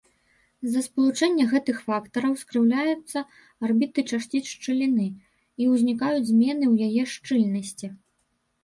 З-за 0.67 0.81
спалучэння 0.85 1.45
гэтых 1.51 1.77
фактараў 1.89 2.33
скрыўляюцца 2.43 3.19
арбіты 3.69 4.05
часціц 4.11 4.43
шчыліны 4.55 5.07
і 5.13 5.63
ўзнікаюць 5.77 6.27
змены 6.33 6.65
ў 6.75 6.91
яе 6.91 7.03
шчыльнасці. 7.15 7.87